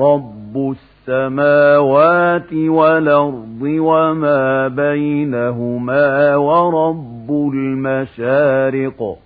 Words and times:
رب 0.00 0.74
السماوات 1.08 2.52
والأرض 2.52 3.60
وما 3.62 4.68
بينهما 4.68 6.36
ورب 6.36 7.30
المشارق 7.54 9.16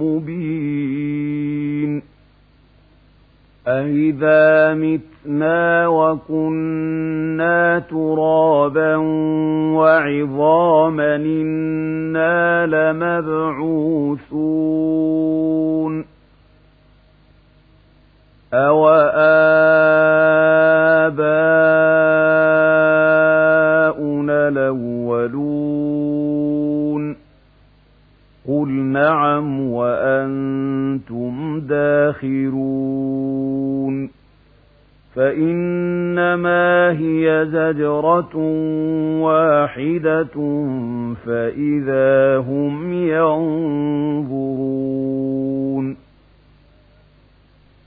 مبين. 0.00 2.02
أئذا 3.68 4.74
متنا 4.74 5.88
وكنا 5.88 7.78
ترابا 7.78 8.96
وعظاما 9.76 11.16
إنا 11.16 12.66
لمبعوثون. 12.66 14.18
أوآباؤنا 18.54 19.58
الأولون 24.48 25.98
قل 28.48 28.68
نعم 28.68 29.60
وأنتم 29.70 31.60
داخرون 31.60 32.88
فإنما 35.14 36.90
هي 36.90 37.46
زجرة 37.46 38.36
واحدة 39.22 40.64
فإذا 41.26 42.36
هم 42.38 42.92
ينظرون 42.92 44.78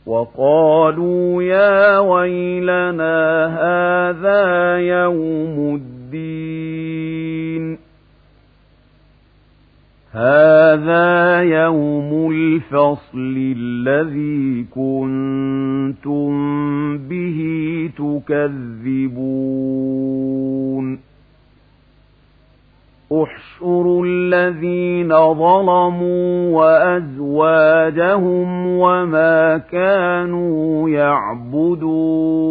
وقالوا 0.05 1.43
يا 1.43 1.99
ويلنا 1.99 3.47
هذا 3.47 4.77
يوم 4.77 5.75
الدين. 5.75 7.77
هذا 10.11 11.41
يوم 11.41 12.31
الفصل 12.31 13.53
الذي 13.57 14.63
كنتم 14.63 16.31
به 16.97 17.39
تكذبون. 17.97 19.11
احشروا 23.11 24.05
الذين 24.05 25.09
ظلموا 25.33 26.55
وأزواجهم 26.59 28.47
وما 28.67 29.57
كانوا 29.57 30.89
يعبدون 30.89 32.41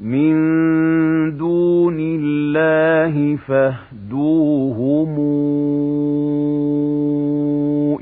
من 0.00 0.36
دون 1.36 1.96
الله 2.00 3.36
فاهدوهم 3.36 5.16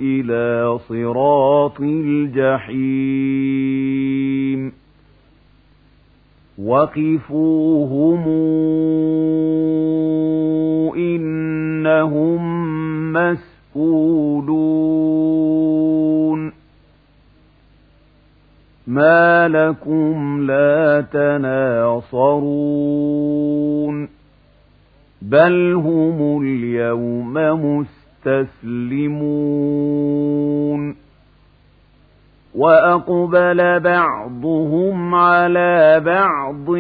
إلى 0.00 0.78
صراط 0.78 1.81
الجحيم 1.81 3.14
وقفوهم 6.59 8.28
إنهم 10.97 12.42
مسؤولون 13.12 14.34
ما 18.87 19.49
لكم 19.49 20.40
لا 20.46 21.05
تناصرون 21.12 22.44
بل 25.23 25.73
هم 25.73 26.43
اليوم 26.43 27.34
مستسلمون 28.25 29.05
وأقبل 32.55 33.81
بعضهم 33.81 35.15
على 35.15 36.03
بعض 36.05 36.77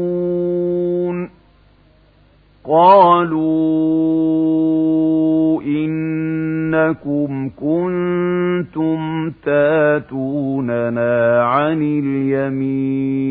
يتساءلون 0.00 1.30
قالوا 2.64 3.50
إنكم 5.62 7.50
كنتم 7.56 9.30
تاتوننا 9.44 11.44
عن 11.44 11.82
اليمين 11.82 13.30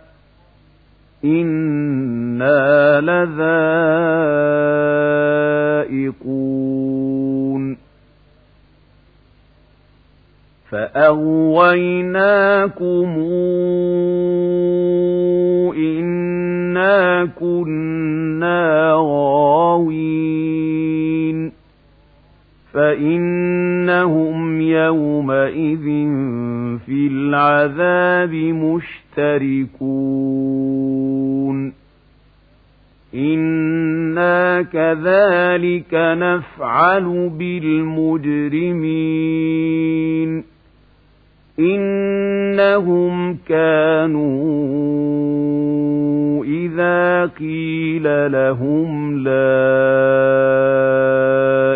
إنا 1.25 3.01
لذائقون 5.81 6.31
فأغويناكم 10.71 12.11
إنا 15.77 17.25
كنا 17.39 18.93
غاوين 18.95 20.20
فإنهم 22.73 24.61
يومئذ 24.61 25.85
في 26.85 27.07
العذاب 27.11 28.33
مشتركون 30.31 31.73
إنا 33.15 34.61
كذلك 34.61 35.93
نفعل 35.93 37.29
بالمجرمين 39.11 40.43
إنهم 41.59 43.37
كانوا 43.49 44.91
إذا 46.71 47.25
قيل 47.25 48.31
لهم 48.31 49.17
لا 49.17 49.31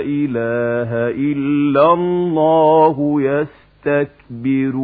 إله 0.05 0.91
إلا 1.09 1.93
الله 1.93 3.21
يستكبرون 3.21 4.75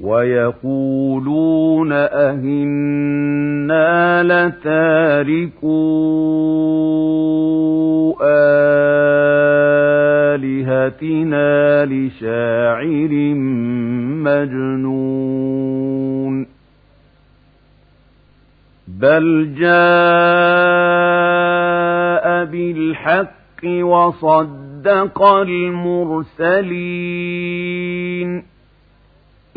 ويقولون 0.00 1.92
أهنا 1.92 3.08
لتاركوا 4.22 5.68
آلهتنا 10.34 11.84
لشاعر 11.84 13.34
مجنون 14.24 15.78
بل 18.88 19.54
جاء 19.58 19.78
بالحق 22.44 23.64
وصدق 23.64 25.22
المرسلين 25.22 26.58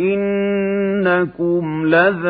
إنكم 0.01 1.85
لذائق 1.85 2.21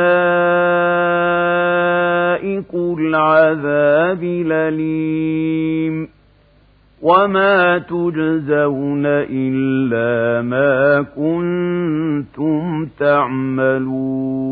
العذاب 2.75 4.23
لليم 4.23 6.07
وما 7.01 7.77
تجزون 7.77 9.05
إلا 9.05 10.41
ما 10.41 11.01
كنتم 11.01 12.85
تعملون 12.99 14.51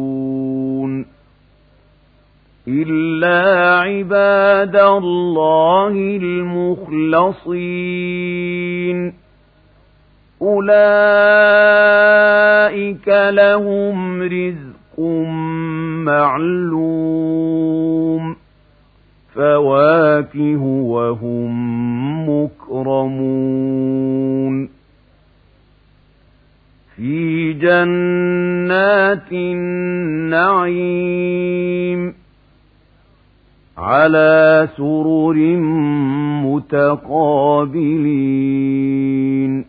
إلا 2.68 3.80
عباد 3.80 4.75
الله 4.75 5.92
المخلصين 6.24 7.60
أولئك 10.41 10.69
لهم 13.30 14.24
رزق 14.24 15.00
معلوم 16.06 16.80
فواكه 19.36 20.62
وهم 20.63 21.50
مكرمون 22.30 23.50
في 26.95 27.53
جنات 27.53 29.31
النعيم 29.31 30.80
على 33.77 34.68
سرر 34.77 35.35
متقابلين 38.59 39.65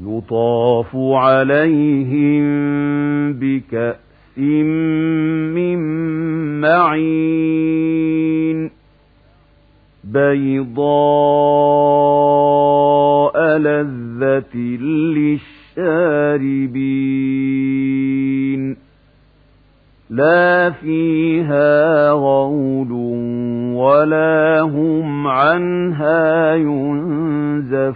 يطاف 0.00 0.96
عليهم 0.96 2.42
بكأس 3.32 4.38
من 4.38 5.78
معين 6.60 8.70
بيضاء 10.04 10.76
لذة 13.58 14.56
للشاربين 15.76 18.76
لا 20.10 20.70
فيها 20.70 22.10
غول 22.10 22.92
ولا 23.72 24.60
هم 24.60 25.26
عنها 25.26 26.54
ينزفون 26.54 27.86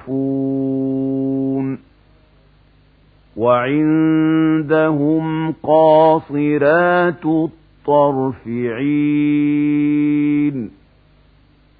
وعندهم 3.40 5.24
قاصرات 5.62 7.26
الطرف 7.26 8.48
عين 8.48 10.70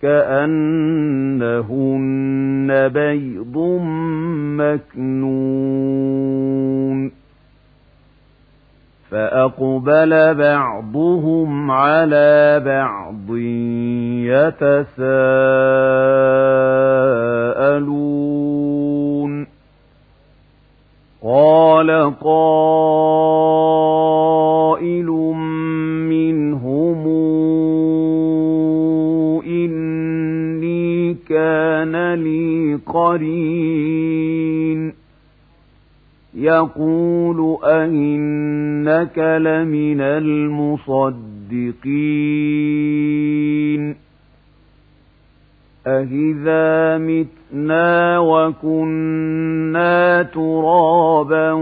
كأنهن 0.03 1.49
بيض 2.89 3.59
مكنون 5.01 6.01
فأقبل 9.11 10.35
بعضهم 10.35 11.71
على 11.71 12.63
بعض 12.65 13.37
يتساءلون 14.27 14.91
قال 21.25 22.15
قائل 22.21 22.61
منهم 26.09 27.07
إني 29.47 31.15
كان 31.15 32.15
لي 32.15 32.79
قرين. 32.87 34.31
يقول 36.35 37.57
أئنك 37.65 39.19
لمن 39.19 40.01
المصدقين. 40.01 40.91
أهذا 45.91 46.99
متنا 46.99 48.19
وكنا 48.19 50.23
ترابا 50.23 51.53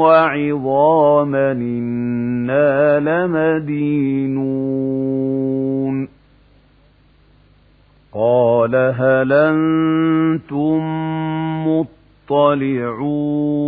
وعظاما 0.00 1.52
إنا 1.52 3.00
لمدينون 3.00 4.68
قال 8.14 8.74
هل 8.74 9.32
أنتم 9.32 10.78
مطلعون 12.30 13.58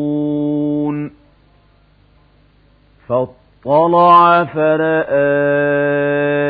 فاطلع 3.08 4.44
فرآه 4.44 6.49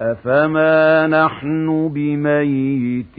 أفما 0.00 1.06
نحن 1.06 1.88
بميتين 1.94 3.16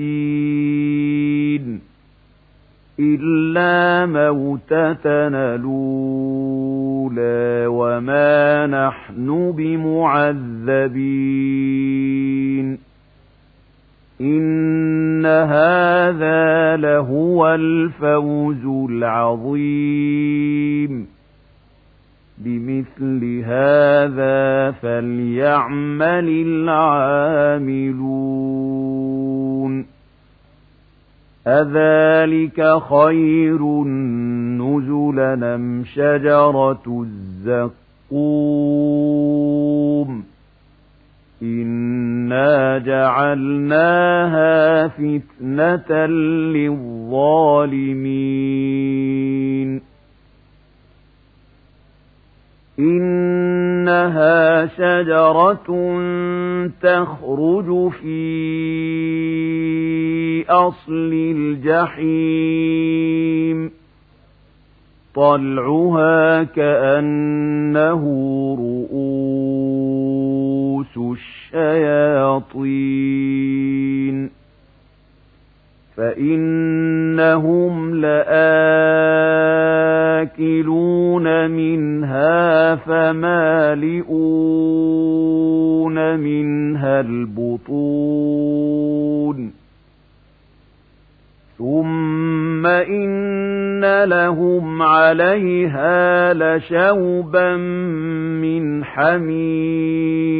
إلا 2.99 4.05
موتتنا 4.05 5.55
الأولى 5.55 6.57
وما 7.67 8.67
نحن 8.67 9.51
بمعذبين 9.51 10.87
إن 14.21 15.25
هذا 15.25 16.75
لهو 16.77 17.55
الفوز 17.55 18.65
العظيم 18.91 20.27
بمثل 22.45 23.41
هذا 23.45 24.71
فليعمل 24.71 26.29
العاملون. 26.29 27.97
أذلك 31.47 32.79
خير 32.89 33.83
نزلا 34.57 35.55
أم 35.55 35.83
شجرة 35.83 37.05
الزقوم؟ 38.11 40.23
إنا 41.43 42.77
جعلناها 42.77 44.87
فتنة 44.87 46.05
للظالمين. 46.05 47.07
إنها 53.87 54.67
شجرة 54.67 55.67
تخرج 56.81 57.91
في 57.91 58.17
أصل 60.49 61.11
الجحيم. 61.13 62.07
طلعها 65.15 66.43
كأنه 66.43 68.03
رؤوس 68.59 68.97
الشياطين. 71.53 74.36
فإنهم 75.97 77.95
لآكلون 77.95 78.27
منها 81.51 82.75
فمالئون 82.75 84.07
منها 86.19 86.99
البطون 86.99 88.57
ثم 91.57 92.65
إن 92.65 94.03
لهم 94.03 94.81
عليها 94.81 96.33
لشوبا 96.33 97.55
من 98.41 98.83
حميم 98.83 100.37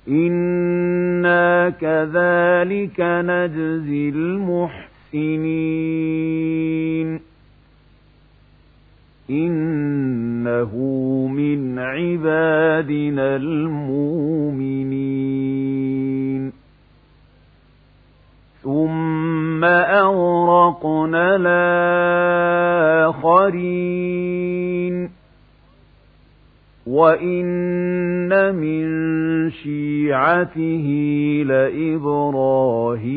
إنا 0.09 1.71
كذلك 1.71 3.01
نجزي 3.01 4.09
المحسنين 4.09 5.61
إنه 9.31 10.77
من 11.33 11.79
عبادنا 11.79 13.37
المؤمنين 13.37 14.91
ثم 18.63 19.65
أغرقنا 19.65 21.37
الآخرين 23.07 23.61
وإن 26.87 27.47
من 28.33 28.85
شيعته 29.51 30.87
لإبراهيم 31.47 33.11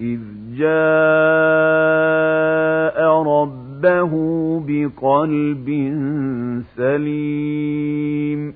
إذ 0.00 0.20
جاء 0.56 1.86
ربه 3.22 4.12
بقلب 4.68 5.68
سليم 6.76 8.54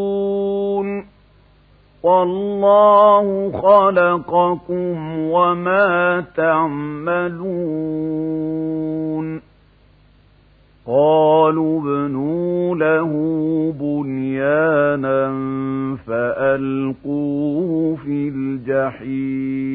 والله 2.03 3.53
خلقكم 3.53 5.19
وما 5.19 6.25
تعملون 6.37 7.75
قالوا 10.87 11.81
ابنوا 11.81 12.77
له 12.77 13.13
بنيانا 13.81 15.33
فألقوه 16.07 17.97
في 17.97 18.29
الجحيم 18.29 19.75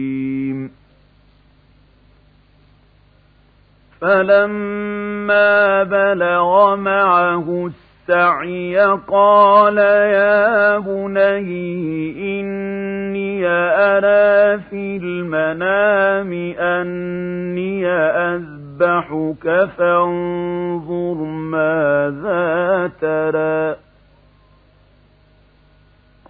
فلما 4.02 5.84
بلغ 5.84 6.76
معه 6.76 7.70
السعي 7.70 8.78
قال 9.08 9.78
يا 9.78 10.78
بني 10.78 12.42
إني 12.42 13.48
أرى 13.48 14.60
في 14.60 14.98
المنام 14.98 16.34
أني 16.60 17.88
أذبحك 17.88 19.70
فانظر 19.78 21.16
ماذا 21.54 22.92
ترى. 23.02 23.91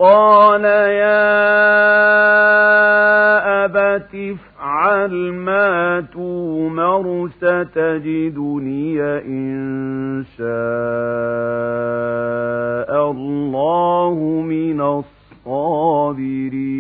قال 0.02 0.66
يا 0.66 1.22
أبت 3.66 4.10
افعل 4.16 5.14
ما 5.32 6.06
تومر 6.14 7.30
ستجدني 7.38 9.02
إن 9.02 10.24
شاء 10.38 10.52
الله 13.12 14.16
من 14.42 14.82
الصابرين. 14.82 16.72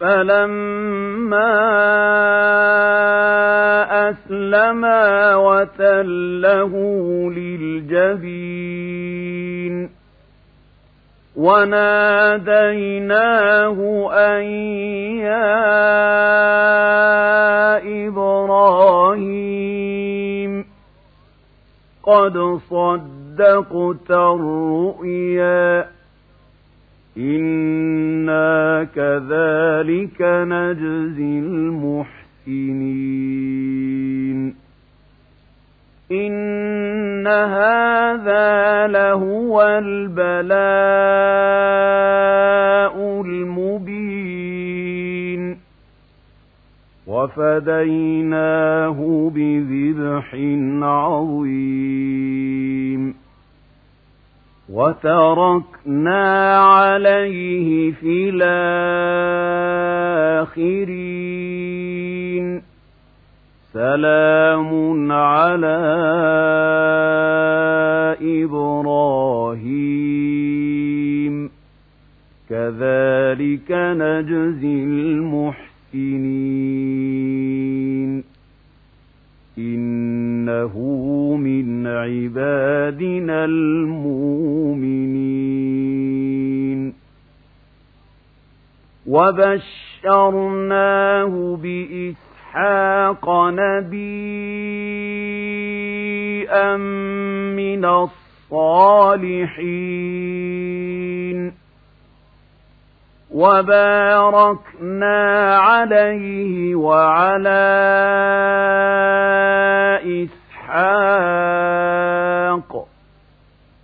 فلما 0.00 1.60
أسلما 4.54 5.34
وتله 5.36 6.72
للجبين 8.10 9.10
وناديناه 11.36 12.48
أن 14.12 14.42
يا 15.22 15.50
إبراهيم 18.08 19.30
قد 22.02 22.58
صدقت 22.70 24.10
الرؤيا 24.10 25.86
إنا 27.16 28.84
كذلك 28.94 30.22
نجزي 30.22 31.38
المحسنين 31.38 32.29
إن 36.12 37.26
هذا 37.26 38.86
لهو 38.86 39.62
البلاء 39.62 40.50
المبين. 43.26 44.10
وفديناه 47.06 48.50
بذبح 49.34 50.34
عظيم. 50.82 52.10
وتركنا 54.72 56.58
عليه 56.58 57.92
في 57.92 58.30
الآخرين. 58.34 58.60
سلام 63.72 65.12
على 65.12 65.78
إبراهيم. 68.22 69.40
كذلك 72.50 73.70
نجزي 73.70 74.82
المحسنين. 74.84 75.60
إنه 80.50 80.74
من 81.36 81.86
عبادنا 81.86 83.44
المؤمنين 83.44 84.90
وبشرناه 89.06 90.48
بإسحاق 91.62 93.30
نبيا 93.30 93.96
من 97.56 97.84
الصالحين 97.84 99.20
وباركنا 103.30 105.16
عليه 105.56 106.74
وعلى 106.74 107.70
إسحاق 110.04 110.39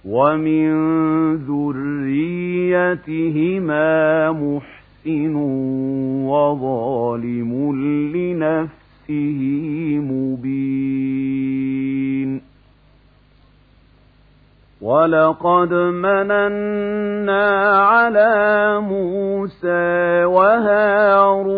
ومن 0.04 0.66
ذريتهما 1.36 3.02
محسن 4.32 5.34
وظالم 6.26 7.72
لنفسه 8.16 9.40
مبين. 9.98 10.86
ولقد 14.80 15.72
مننا 15.74 17.46
على 17.80 18.80
موسى 18.80 20.24
وهارون 20.24 21.56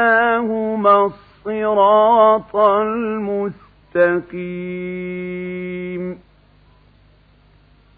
الصراط 1.07 2.57
المستقيم 2.57 4.33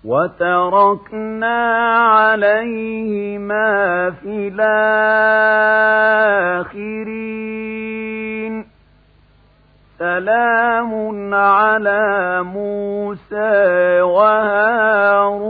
وتركنا 0.05 1.57
عليهما 1.97 3.71
في 4.11 4.49
الآخرين 4.55 5.85
سلام 9.99 11.35
على 11.35 12.43
موسى 12.43 14.01
وهارون 14.03 15.45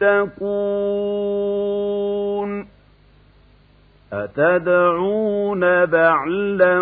تتقون 0.00 1.08
أتدعون 4.12 5.60
بعلا 5.86 6.80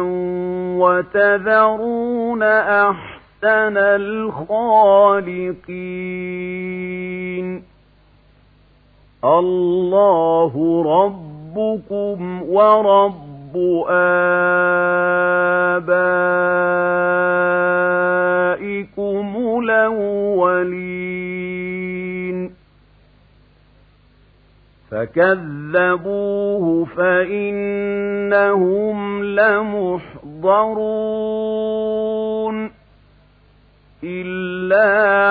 وتذرون 0.79 2.43
أحسن 2.43 3.77
الخالقين 3.77 5.07
الله 9.25 10.83
ربكم 10.87 12.43
ورب 12.43 13.36
آبائكم 18.57 19.27
الأولين 19.63 21.17
فكذبوه 24.91 26.85
فإنهم 26.85 28.17
لمحضرون 29.25 30.97
إلا 34.05 34.87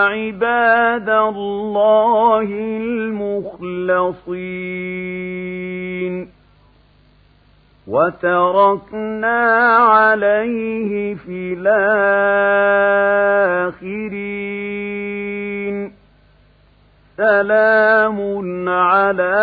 عباد 0.05 1.09
الله 1.09 2.41
المخلصين 2.81 3.75
وتركنا 7.87 9.37
عليه 9.77 11.15
في 11.15 11.53
الآخرين 14.95 15.91
سلام 17.17 18.69
على 18.69 19.35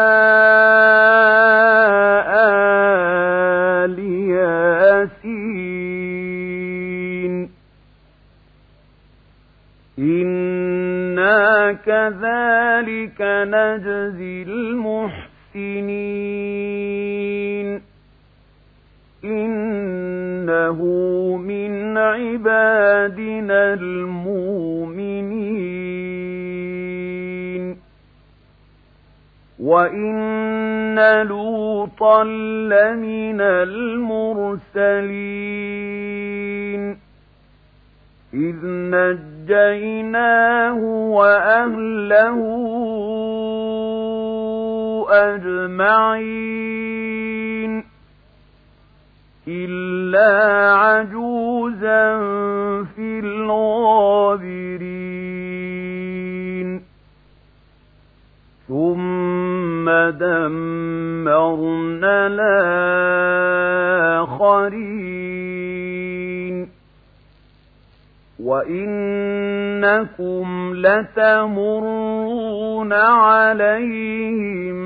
آل 3.85 3.98
ياسين 5.48 6.02
إنا 9.98 11.72
كذلك 11.72 13.20
نجزي 13.20 14.42
المحسنين 14.42 15.22
إنه 19.24 20.82
من 21.37 21.98
عبادنا 21.98 23.74
المؤمنين 23.74 25.12
وإن 29.58 31.22
لوطا 31.26 32.24
لمن 32.24 33.40
المرسلين 33.40 35.12
إذ 38.35 38.56
نجيناه 38.94 40.78
وأهله 41.14 42.38
أجمعين 45.11 46.62
إلا 49.48 50.72
عجوزا 50.74 52.18
في 52.96 53.18
الغابرين 53.18 54.02
ثم 58.68 59.90
دمرنا 60.11 62.26
الآخرين 64.26 66.68
وإنكم 68.42 70.46
لتمرون 70.74 72.12
عليهم 72.92 74.76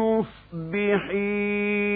مصبحين 0.00 1.95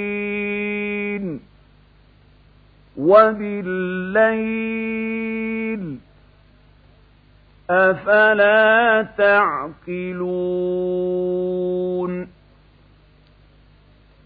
وبالليل 3.01 4.91
أفلا 7.71 9.03
تعقلون 9.19 10.51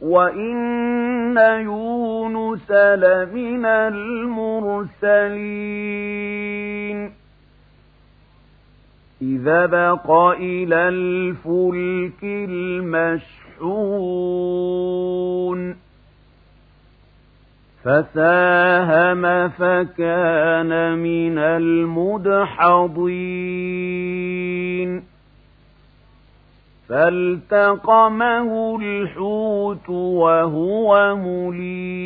وإن 0.00 1.36
يونس 1.36 2.70
لمن 2.70 3.64
المرسلين 3.66 5.44
إذا 9.22 9.66
بق 9.66 10.10
إلى 10.30 10.88
الفلك 10.88 12.22
المشحون 12.22 13.44
فساهم 17.84 19.48
فكان 19.48 20.98
من 20.98 21.38
المدحضين. 21.38 22.64
فالتقمه 26.88 28.78
الحوت 28.82 29.88
وهو 29.90 31.16
مليم. 31.16 32.04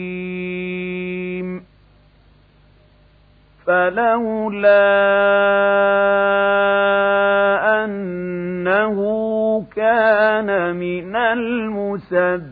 فلولا 3.66 4.88
أنه 7.84 8.98
كان 9.76 10.76
من 10.76 11.16
المسبحين 11.16 12.48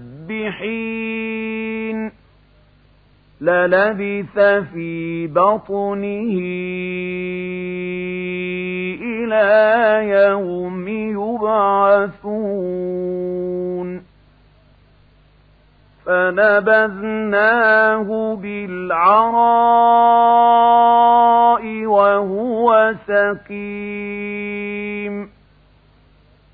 للبث 3.41 4.39
في 4.73 5.27
بطنه 5.27 6.39
إلى 9.03 10.09
يوم 10.09 10.89
يبعثون. 10.89 12.57
فنبذناه 16.07 17.29
بالعراء 18.43 19.67
وهو 21.85 22.95
سقيم. 23.07 24.57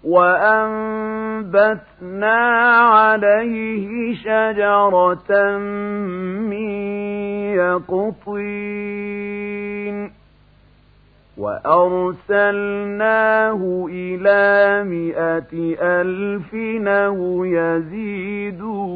وأنبتنا 0.05 1.65
عليه 2.81 4.15
شجرة 4.15 5.59
من 6.51 6.69
يقطين 7.55 9.33
وأرسلناه 11.39 12.81
إلى 13.91 14.85
مائة 14.85 15.77
ألف 15.83 16.55
أو 16.89 17.45
يزيدون 17.45 18.93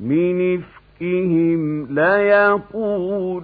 من 0.00 0.54
إفكهم 0.54 0.79
إفكهم 1.00 1.86
ليقولون 1.90 3.40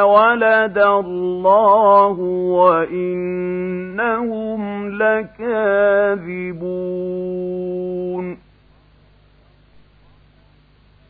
ولد 0.00 0.78
الله 0.78 2.16
وإنهم 2.58 4.60
لكاذبون 5.02 6.62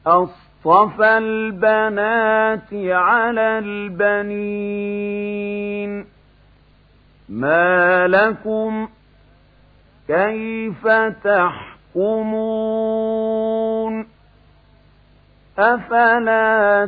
أصطفى 0.06 1.18
البنات 1.18 2.74
على 2.74 3.58
البنين 3.58 5.12
ما 7.28 8.06
لكم 8.06 8.88
كيف 10.08 10.88
تحكمون 11.24 11.72
أفلا 15.58 16.86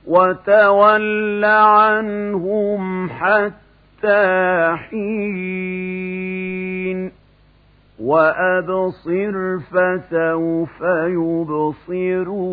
وتول 0.07 1.45
عنهم 1.45 3.09
حتى 3.09 4.77
حين 4.91 6.03
وأبصر 8.01 9.59
فسوف 9.59 10.81
يبصرون 11.07 12.53